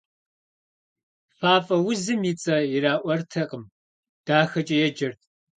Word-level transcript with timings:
Фафӏэ 1.37 1.77
узым 1.89 2.21
и 2.31 2.33
цӏэ 2.41 2.57
ираӏуэртэкъым, 2.75 3.63
«дахэкӏэ» 4.25 4.77
еджэрт. 4.87 5.19